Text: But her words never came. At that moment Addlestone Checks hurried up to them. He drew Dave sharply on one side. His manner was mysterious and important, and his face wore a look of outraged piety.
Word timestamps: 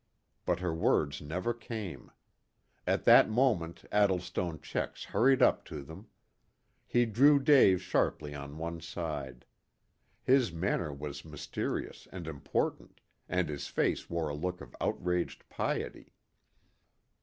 But 0.47 0.61
her 0.61 0.73
words 0.73 1.21
never 1.21 1.53
came. 1.53 2.09
At 2.87 3.03
that 3.03 3.29
moment 3.29 3.83
Addlestone 3.91 4.59
Checks 4.63 5.03
hurried 5.03 5.43
up 5.43 5.63
to 5.65 5.83
them. 5.83 6.07
He 6.87 7.05
drew 7.05 7.39
Dave 7.39 7.83
sharply 7.83 8.33
on 8.33 8.57
one 8.57 8.81
side. 8.81 9.45
His 10.23 10.51
manner 10.51 10.91
was 10.91 11.23
mysterious 11.23 12.07
and 12.11 12.25
important, 12.25 12.99
and 13.29 13.47
his 13.47 13.67
face 13.67 14.09
wore 14.09 14.29
a 14.29 14.33
look 14.35 14.59
of 14.59 14.75
outraged 14.81 15.47
piety. 15.49 16.15